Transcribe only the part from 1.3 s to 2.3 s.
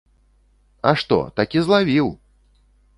такі злавіў!